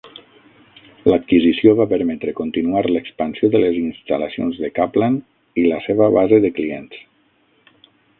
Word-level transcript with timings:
L'adquisició 1.11 1.73
va 1.79 1.85
permetre 1.91 2.33
continuar 2.39 2.81
l'expansió 2.93 3.49
de 3.55 3.61
les 3.65 3.77
instal·lacions 3.81 4.57
de 4.63 4.71
Caplan 4.79 5.19
i 5.65 5.67
la 5.75 5.83
seva 5.89 6.09
base 6.17 6.41
de 6.47 6.53
clients. 6.61 7.05